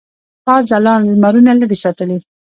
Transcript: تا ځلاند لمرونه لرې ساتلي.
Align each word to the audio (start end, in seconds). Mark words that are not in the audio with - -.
تا 0.45 0.55
ځلاند 0.69 1.05
لمرونه 1.11 1.51
لرې 1.59 1.77
ساتلي. 1.83 2.17